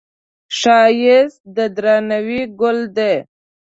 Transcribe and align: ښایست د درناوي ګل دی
ښایست 0.59 1.39
د 1.55 1.57
درناوي 1.75 2.41
ګل 2.59 2.79
دی 2.97 3.15